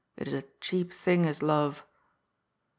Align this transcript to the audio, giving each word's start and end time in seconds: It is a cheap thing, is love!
It 0.17 0.27
is 0.27 0.33
a 0.33 0.43
cheap 0.61 0.91
thing, 0.93 1.25
is 1.25 1.43
love! 1.43 1.85